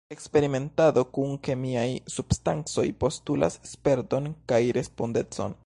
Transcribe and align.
Eksperimentado 0.13 1.01
kun 1.17 1.35
kemiaj 1.47 1.83
substancoj 2.15 2.87
postulas 3.05 3.59
sperton 3.75 4.31
kaj 4.53 4.63
respondecon. 4.79 5.57